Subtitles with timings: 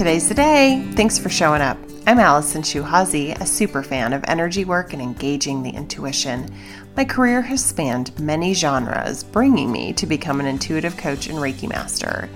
[0.00, 0.82] Today's the day.
[0.92, 1.76] Thanks for showing up.
[2.06, 6.48] I'm Allison Shuhazi, a super fan of energy work and engaging the intuition.
[6.96, 11.68] My career has spanned many genres, bringing me to become an intuitive coach and Reiki
[11.68, 12.30] master.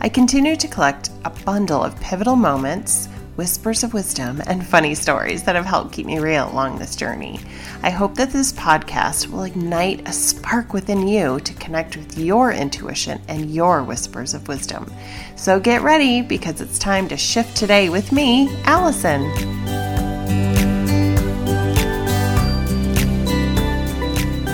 [0.00, 3.10] I continue to collect a bundle of pivotal moments
[3.40, 7.40] whispers of wisdom, and funny stories that have helped keep me real along this journey.
[7.82, 12.52] I hope that this podcast will ignite a spark within you to connect with your
[12.52, 14.92] intuition and your whispers of wisdom.
[15.36, 19.22] So get ready because it's time to shift today with me, Allison.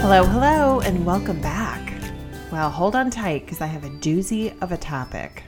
[0.00, 1.92] Hello, hello, and welcome back.
[2.52, 5.42] Well, hold on tight because I have a doozy of a topic.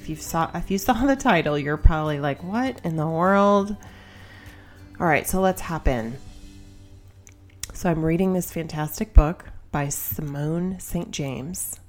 [0.00, 3.76] If you saw if you saw the title, you're probably like, "What in the world?"
[4.98, 6.16] All right, so let's hop in.
[7.74, 11.10] So I'm reading this fantastic book by Simone St.
[11.10, 11.80] James,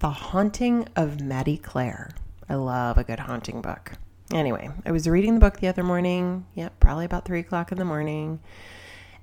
[0.00, 2.10] The Haunting of Maddie Clare.
[2.50, 3.92] I love a good haunting book.
[4.30, 6.44] Anyway, I was reading the book the other morning.
[6.54, 8.40] Yep, probably about three o'clock in the morning.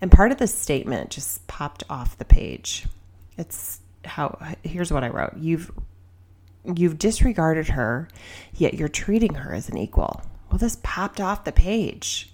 [0.01, 2.87] And part of the statement just popped off the page.
[3.37, 5.37] It's how here's what I wrote.
[5.37, 5.71] You've
[6.73, 8.08] You've disregarded her,
[8.53, 10.21] yet you're treating her as an equal.
[10.49, 12.33] Well, this popped off the page.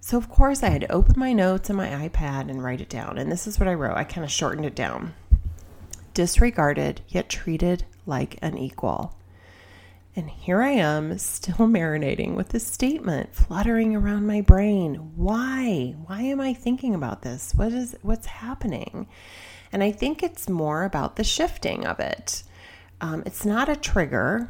[0.00, 2.90] So, of course, I had to open my notes on my iPad and write it
[2.90, 3.16] down.
[3.16, 3.96] And this is what I wrote.
[3.96, 5.14] I kind of shortened it down
[6.14, 9.16] disregarded, yet treated like an equal.
[10.16, 14.94] And here I am, still marinating with this statement fluttering around my brain.
[15.16, 15.96] Why?
[16.06, 17.52] Why am I thinking about this?
[17.54, 19.08] What is what's happening?
[19.72, 22.44] And I think it's more about the shifting of it.
[23.04, 24.48] Um, it's not a trigger,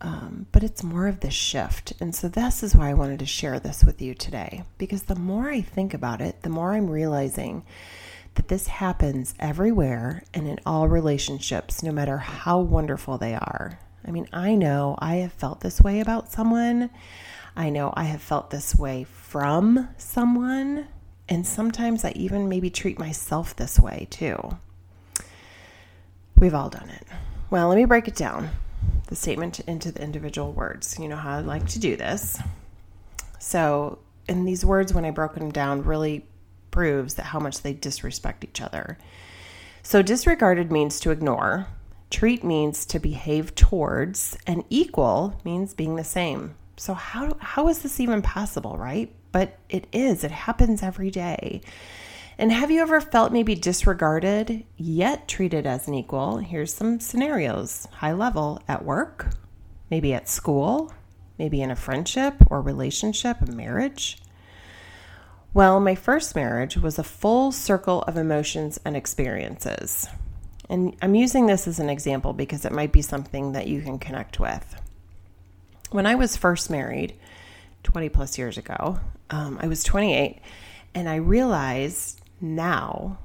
[0.00, 1.92] um, but it's more of the shift.
[2.00, 4.64] And so, this is why I wanted to share this with you today.
[4.76, 7.64] Because the more I think about it, the more I'm realizing
[8.34, 13.78] that this happens everywhere and in all relationships, no matter how wonderful they are.
[14.04, 16.90] I mean, I know I have felt this way about someone.
[17.54, 20.88] I know I have felt this way from someone.
[21.28, 24.58] And sometimes I even maybe treat myself this way too.
[26.36, 27.06] We've all done it.
[27.52, 28.48] Well, let me break it down
[29.08, 30.98] the statement into the individual words.
[30.98, 32.40] You know how I like to do this.
[33.40, 36.24] So, in these words, when I broke them down, really
[36.70, 38.96] proves that how much they disrespect each other.
[39.82, 41.66] So, disregarded means to ignore,
[42.08, 46.54] treat means to behave towards, and equal means being the same.
[46.78, 49.12] So, how, how is this even possible, right?
[49.30, 51.60] But it is, it happens every day.
[52.42, 56.38] And have you ever felt maybe disregarded yet treated as an equal?
[56.38, 59.28] Here's some scenarios high level at work,
[59.92, 60.92] maybe at school,
[61.38, 64.18] maybe in a friendship or relationship, a marriage.
[65.54, 70.08] Well, my first marriage was a full circle of emotions and experiences.
[70.68, 74.00] And I'm using this as an example because it might be something that you can
[74.00, 74.82] connect with.
[75.92, 77.14] When I was first married,
[77.84, 78.98] 20 plus years ago,
[79.30, 80.40] um, I was 28,
[80.92, 83.18] and I realized now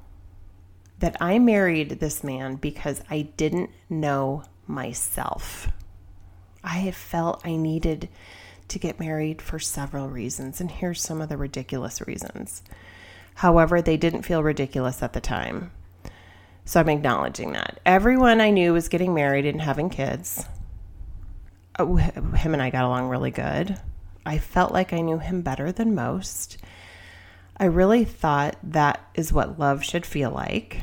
[1.00, 5.68] that I married this man because I didn't know myself.
[6.64, 8.08] I had felt I needed
[8.68, 12.62] to get married for several reasons, and here's some of the ridiculous reasons.
[13.36, 15.70] However, they didn't feel ridiculous at the time.
[16.64, 17.80] So I'm acknowledging that.
[17.86, 20.44] Everyone I knew was getting married and having kids.
[21.78, 23.80] Oh, him and I got along really good.
[24.26, 26.58] I felt like I knew him better than most.
[27.60, 30.82] I really thought that is what love should feel like.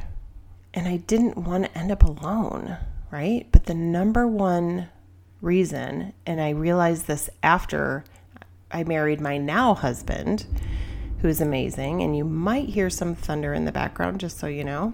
[0.73, 2.77] And I didn't want to end up alone,
[3.11, 3.47] right?
[3.51, 4.89] But the number one
[5.41, 8.03] reason, and I realized this after
[8.71, 10.45] I married my now husband,
[11.19, 14.65] who is amazing, and you might hear some thunder in the background, just so you
[14.65, 14.93] know.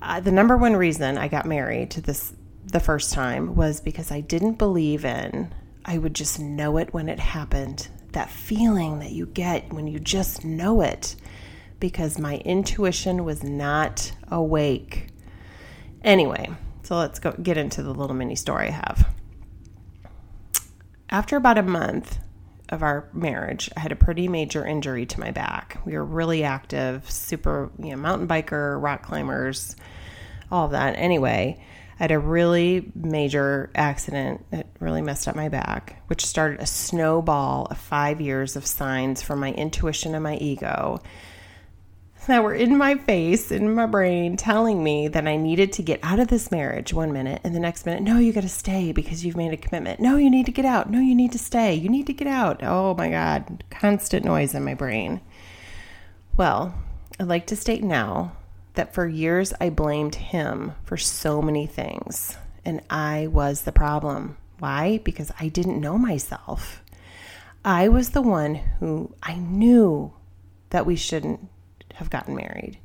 [0.00, 2.32] Uh, the number one reason I got married to this
[2.64, 5.52] the first time was because I didn't believe in
[5.84, 9.98] I would just know it when it happened that feeling that you get when you
[9.98, 11.16] just know it
[11.78, 15.08] because my intuition was not awake.
[16.02, 16.50] Anyway,
[16.82, 19.08] so let's go get into the little mini story I have.
[21.08, 22.18] After about a month
[22.68, 25.80] of our marriage, I had a pretty major injury to my back.
[25.84, 29.74] We were really active, super, you know, mountain biker, rock climbers,
[30.50, 30.94] all of that.
[30.96, 31.64] Anyway,
[32.00, 37.66] Had a really major accident that really messed up my back, which started a snowball
[37.70, 41.00] of five years of signs from my intuition and my ego
[42.26, 46.00] that were in my face, in my brain, telling me that I needed to get
[46.02, 48.92] out of this marriage one minute, and the next minute, no, you got to stay
[48.92, 50.00] because you've made a commitment.
[50.00, 50.90] No, you need to get out.
[50.90, 51.74] No, you need to stay.
[51.74, 52.62] You need to get out.
[52.62, 55.20] Oh my God, constant noise in my brain.
[56.36, 56.74] Well,
[57.18, 58.32] I'd like to state now
[58.74, 64.36] that for years I blamed him for so many things, and I was the problem.
[64.58, 64.98] Why?
[64.98, 66.82] Because I didn't know myself.
[67.64, 70.12] I was the one who I knew
[70.70, 71.48] that we shouldn't
[71.94, 72.78] have gotten married.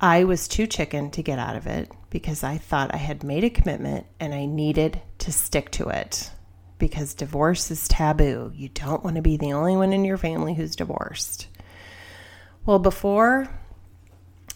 [0.00, 3.44] I was too chicken to get out of it because I thought I had made
[3.44, 6.30] a commitment and I needed to stick to it
[6.78, 8.52] because divorce is taboo.
[8.54, 11.46] You don't want to be the only one in your family who's divorced.
[12.66, 13.48] Well, before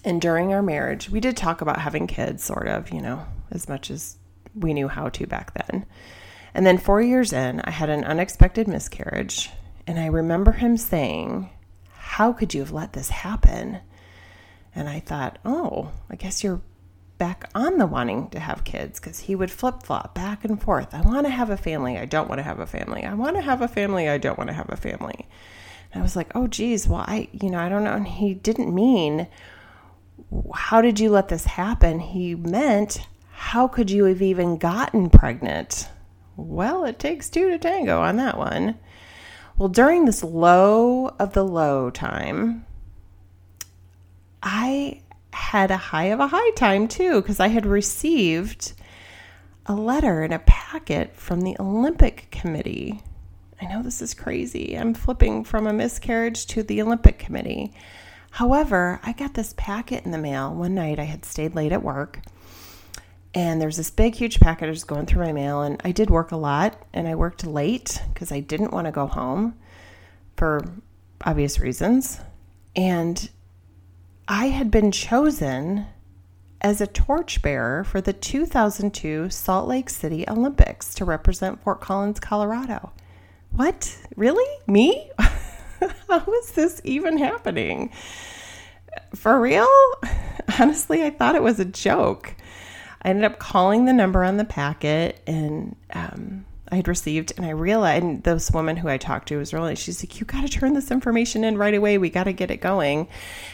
[0.05, 3.69] and during our marriage, we did talk about having kids, sort of, you know, as
[3.69, 4.17] much as
[4.55, 5.87] we knew how to back then.
[6.55, 9.51] And then four years in, I had an unexpected miscarriage.
[9.87, 11.51] And I remember him saying,
[11.93, 13.79] How could you have let this happen?
[14.75, 16.63] And I thought, Oh, I guess you're
[17.19, 20.95] back on the wanting to have kids because he would flip flop back and forth.
[20.95, 21.99] I want to have a family.
[21.99, 23.05] I don't want to have a family.
[23.05, 24.09] I want to have a family.
[24.09, 25.29] I don't want to have a family.
[25.93, 27.93] And I was like, oh, geez, well, I, you know, I don't know.
[27.93, 29.29] And he didn't mean,
[30.55, 31.99] how did you let this happen?
[32.01, 35.89] He meant, how could you have even gotten pregnant?
[36.37, 38.79] Well, it takes two to tango on that one.
[39.57, 42.65] Well, during this low of the low time,
[44.43, 45.03] I
[45.33, 48.73] had a high of a high time too, because I had received
[49.67, 53.03] a letter and a packet from the Olympic Committee.
[53.61, 54.75] I know this is crazy.
[54.79, 57.75] I'm flipping from a miscarriage to the Olympic Committee.
[58.31, 60.99] However, I got this packet in the mail one night.
[60.99, 62.21] I had stayed late at work,
[63.35, 65.63] and there's this big, huge packet I was going through my mail.
[65.63, 68.93] And I did work a lot, and I worked late because I didn't want to
[68.93, 69.55] go home
[70.37, 70.65] for
[71.25, 72.21] obvious reasons.
[72.75, 73.29] And
[74.27, 75.87] I had been chosen
[76.61, 82.93] as a torchbearer for the 2002 Salt Lake City Olympics to represent Fort Collins, Colorado.
[83.51, 83.97] What?
[84.17, 84.47] Really?
[84.67, 85.11] Me?
[86.09, 87.91] How is this even happening?
[89.15, 89.69] For real?
[90.59, 92.35] Honestly, I thought it was a joke.
[93.03, 97.45] I ended up calling the number on the packet and um, I had received, and
[97.45, 100.43] I realized and this woman who I talked to was really, she's like, You got
[100.43, 101.99] to turn this information in right away.
[101.99, 103.09] We got to get it going.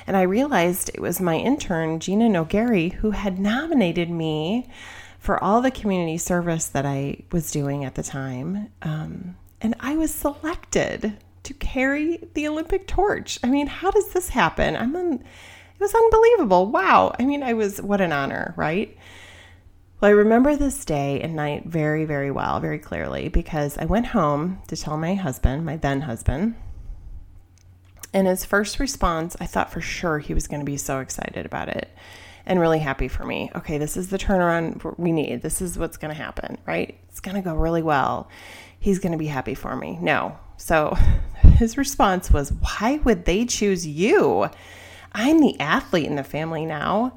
[0.06, 4.68] And I realized it was my intern, Gina Nogari, who had nominated me
[5.18, 8.70] for all the community service that I was doing at the time.
[8.82, 13.38] Um, and I was selected to carry the Olympic torch.
[13.42, 14.76] I mean, how does this happen?
[14.76, 16.66] I'm on, it was unbelievable.
[16.66, 17.14] Wow.
[17.18, 18.96] I mean, I was, what an honor, right?
[20.00, 24.06] Well, I remember this day and night very, very well, very clearly, because I went
[24.06, 26.54] home to tell my husband, my then husband,
[28.12, 31.44] and his first response, I thought for sure he was going to be so excited
[31.44, 31.90] about it
[32.46, 33.50] and really happy for me.
[33.54, 35.42] Okay, this is the turnaround we need.
[35.42, 36.98] This is what's going to happen, right?
[37.08, 38.30] It's going to go really well.
[38.78, 39.98] He's going to be happy for me.
[40.00, 40.38] No.
[40.56, 40.96] So
[41.56, 44.48] his response was, Why would they choose you?
[45.12, 47.14] I'm the athlete in the family now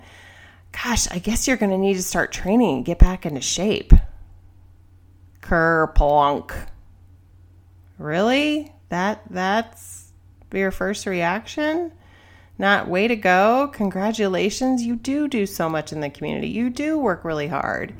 [0.72, 3.94] gosh, I guess you're going to need to start training and get back into shape.
[5.42, 6.68] Kerplunk.
[7.98, 8.74] Really?
[8.90, 10.12] That that's
[10.52, 11.92] your first reaction?
[12.58, 13.70] Not way to go.
[13.74, 14.84] Congratulations.
[14.84, 16.50] You do do so much in the community.
[16.50, 17.94] You do work really hard.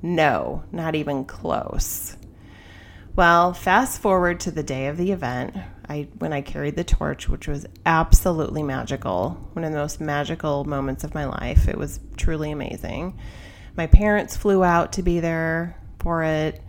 [0.00, 2.16] No, not even close.
[3.14, 5.54] Well, fast forward to the day of the event.
[5.86, 10.64] I when I carried the torch, which was absolutely magical, one of the most magical
[10.64, 11.68] moments of my life.
[11.68, 13.18] It was truly amazing.
[13.76, 16.62] My parents flew out to be there for it.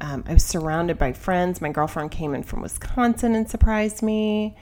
[0.00, 1.60] Um, I was surrounded by friends.
[1.60, 4.56] My girlfriend came in from Wisconsin and surprised me.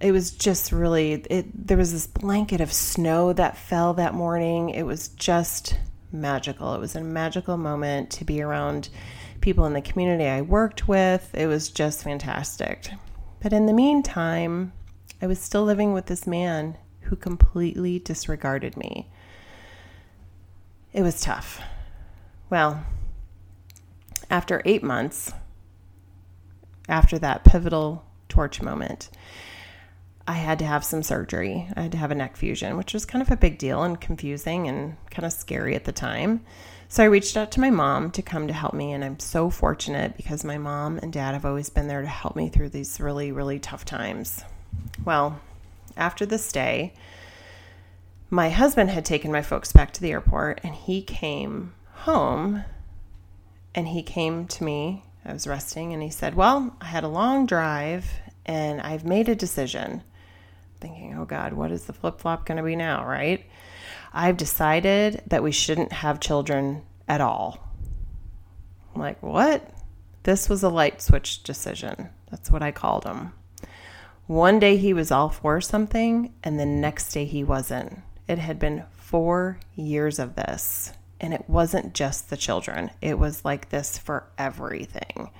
[0.00, 1.68] It was just really it.
[1.68, 4.70] There was this blanket of snow that fell that morning.
[4.70, 5.78] It was just
[6.10, 6.74] magical.
[6.74, 8.88] It was a magical moment to be around
[9.40, 11.34] people in the community I worked with.
[11.34, 12.90] It was just fantastic.
[13.42, 14.72] But in the meantime,
[15.22, 19.10] I was still living with this man who completely disregarded me.
[20.92, 21.60] It was tough.
[22.50, 22.84] Well,
[24.30, 25.32] after eight months,
[26.88, 29.10] after that pivotal torch moment,
[30.26, 31.68] I had to have some surgery.
[31.76, 34.00] I had to have a neck fusion, which was kind of a big deal and
[34.00, 36.44] confusing and kind of scary at the time.
[36.92, 39.48] So I reached out to my mom to come to help me, and I'm so
[39.48, 42.98] fortunate because my mom and dad have always been there to help me through these
[42.98, 44.42] really, really tough times.
[45.04, 45.40] Well,
[45.96, 46.94] after the stay,
[48.28, 52.64] my husband had taken my folks back to the airport, and he came home
[53.72, 55.04] and he came to me.
[55.24, 58.10] I was resting, and he said, Well, I had a long drive
[58.46, 60.02] and I've made a decision.
[60.80, 63.44] Thinking, oh God, what is the flip flop going to be now, right?
[64.12, 67.68] I've decided that we shouldn't have children at all.
[68.94, 69.70] I'm like, what?
[70.24, 72.10] This was a light switch decision.
[72.30, 73.32] That's what I called him.
[74.26, 77.98] One day he was all for something, and the next day he wasn't.
[78.28, 80.92] It had been four years of this.
[81.20, 85.30] And it wasn't just the children, it was like this for everything.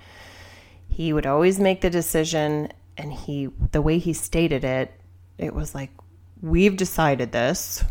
[0.89, 4.93] He would always make the decision, and he, the way he stated it,
[5.39, 5.91] it was like,
[6.43, 7.85] We've decided this,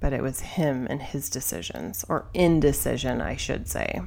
[0.00, 4.00] but it was him and his decisions, or indecision, I should say.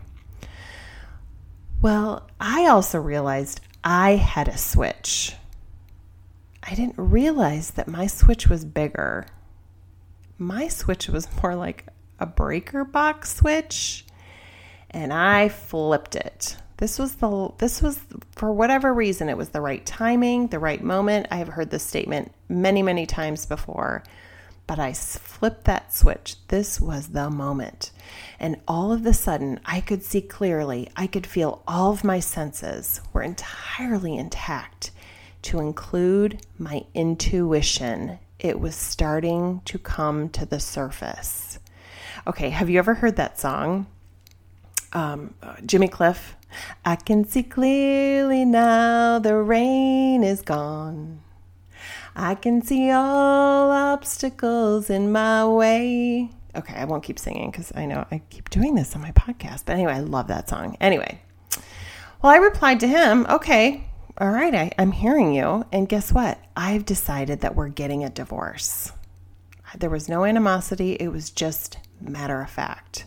[1.81, 5.35] Well, I also realized I had a switch.
[6.61, 9.25] I didn't realize that my switch was bigger.
[10.37, 11.85] My switch was more like
[12.19, 14.05] a breaker box switch,
[14.91, 16.57] and I flipped it.
[16.77, 17.99] This was the this was
[18.35, 21.27] for whatever reason it was the right timing, the right moment.
[21.31, 24.03] I have heard this statement many, many times before
[24.69, 26.35] but I flipped that switch.
[26.49, 27.89] This was the moment.
[28.39, 30.91] And all of a sudden, I could see clearly.
[30.95, 34.91] I could feel all of my senses were entirely intact,
[35.41, 38.19] to include my intuition.
[38.37, 41.57] It was starting to come to the surface.
[42.27, 43.87] Okay, have you ever heard that song?
[44.93, 45.33] Um,
[45.65, 46.35] Jimmy Cliff.
[46.85, 51.08] I can see clearly now the rain is gone.
[52.21, 56.29] I can see all obstacles in my way.
[56.53, 59.63] Okay, I won't keep singing because I know I keep doing this on my podcast.
[59.65, 60.75] But anyway, I love that song.
[60.81, 61.21] Anyway,
[62.21, 63.85] well, I replied to him, okay,
[64.17, 65.65] all right, I, I'm hearing you.
[65.71, 66.37] And guess what?
[66.57, 68.91] I've decided that we're getting a divorce.
[69.77, 73.05] There was no animosity, it was just matter of fact.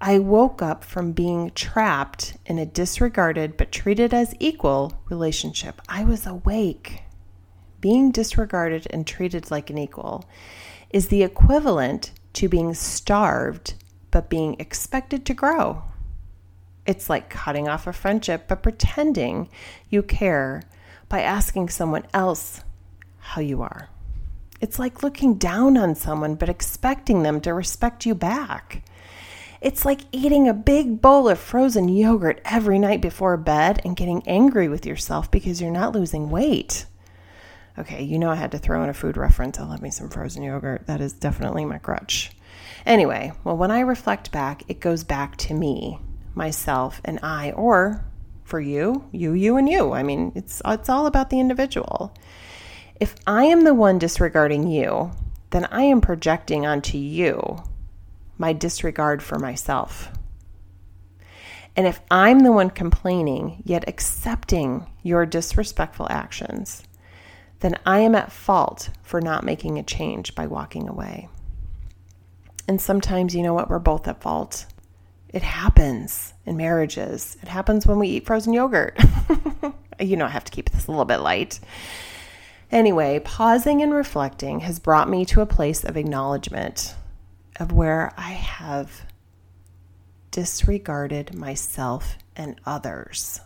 [0.00, 5.80] I woke up from being trapped in a disregarded but treated as equal relationship.
[5.88, 7.04] I was awake
[7.80, 10.28] being disregarded and treated like an equal
[10.90, 13.74] is the equivalent to being starved
[14.10, 15.82] but being expected to grow.
[16.86, 19.48] It's like cutting off a friendship but pretending
[19.88, 20.62] you care
[21.08, 22.62] by asking someone else
[23.18, 23.88] how you are.
[24.60, 28.82] It's like looking down on someone but expecting them to respect you back.
[29.60, 34.26] It's like eating a big bowl of frozen yogurt every night before bed and getting
[34.26, 36.86] angry with yourself because you're not losing weight.
[37.78, 39.58] Okay, you know I had to throw in a food reference.
[39.58, 40.86] I love me some frozen yogurt.
[40.86, 42.32] That is definitely my crutch.
[42.84, 45.98] Anyway, well, when I reflect back, it goes back to me,
[46.34, 48.04] myself, and I, or
[48.44, 49.92] for you, you, you, and you.
[49.92, 52.14] I mean, it's it's all about the individual.
[52.98, 55.12] If I am the one disregarding you,
[55.50, 57.62] then I am projecting onto you
[58.40, 60.10] my disregard for myself.
[61.76, 66.82] And if I'm the one complaining, yet accepting your disrespectful actions,
[67.60, 71.28] then I am at fault for not making a change by walking away.
[72.66, 74.66] And sometimes, you know what, we're both at fault.
[75.28, 78.98] It happens in marriages, it happens when we eat frozen yogurt.
[80.00, 81.60] you know, I have to keep this a little bit light.
[82.70, 86.94] Anyway, pausing and reflecting has brought me to a place of acknowledgement
[87.58, 89.02] of where I have
[90.30, 93.40] disregarded myself and others.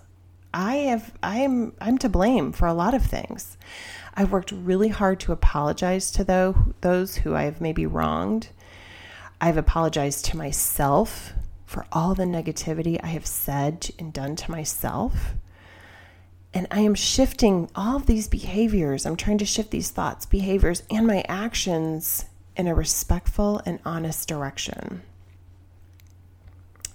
[0.55, 3.59] I have I'm I'm to blame for a lot of things.
[4.15, 8.49] I've worked really hard to apologize to those those who I've maybe wronged.
[9.41, 11.33] I've apologized to myself
[11.67, 15.35] for all the negativity I have said and done to myself.
[16.55, 19.05] And I am shifting all of these behaviors.
[19.05, 24.29] I'm trying to shift these thoughts, behaviors, and my actions in a respectful and honest
[24.29, 25.03] direction.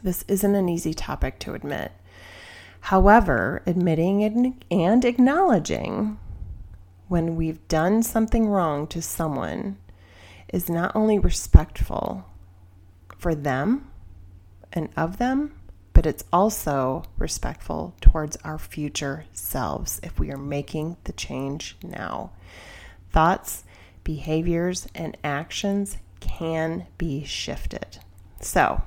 [0.01, 1.92] This isn't an easy topic to admit.
[2.82, 6.18] However, admitting and acknowledging
[7.08, 9.78] when we've done something wrong to someone
[10.54, 12.26] is not only respectful
[13.18, 13.92] for them
[14.72, 15.54] and of them,
[15.94, 22.32] but it's also respectful towards our future selves if we are making the change now.
[23.12, 23.66] Thoughts,
[24.04, 28.00] behaviors, and actions can be shifted.
[28.40, 28.82] So,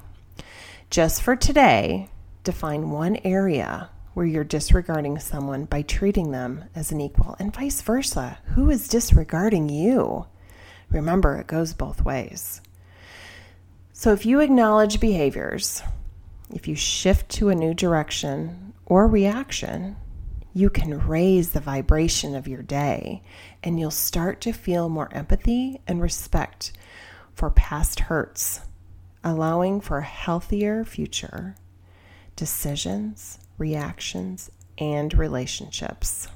[0.90, 2.08] just for today,
[2.44, 7.80] define one area where you're disregarding someone by treating them as an equal, and vice
[7.82, 8.38] versa.
[8.54, 10.26] Who is disregarding you?
[10.90, 12.60] Remember, it goes both ways.
[13.92, 15.82] So if you acknowledge behaviors,
[16.52, 19.96] if you shift to a new direction or reaction,
[20.52, 23.22] you can raise the vibration of your day
[23.62, 26.72] and you'll start to feel more empathy and respect
[27.32, 28.60] for past hurts,
[29.24, 31.54] allowing for a healthier future,
[32.42, 36.26] decisions, reactions, and relationships.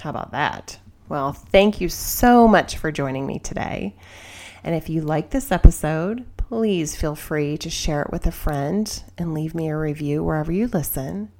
[0.00, 0.80] How about that?
[1.08, 3.94] Well, thank you so much for joining me today.
[4.64, 9.00] And if you like this episode, please feel free to share it with a friend
[9.16, 11.30] and leave me a review wherever you listen.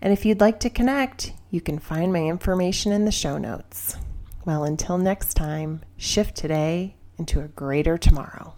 [0.00, 3.96] And if you'd like to connect, you can find my information in the show notes.
[4.44, 8.54] Well, until next time, shift today into a greater tomorrow.